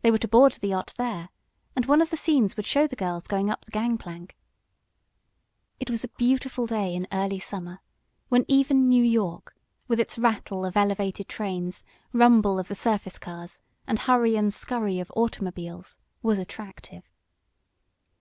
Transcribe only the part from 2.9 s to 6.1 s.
girls going up the gang plank. It was a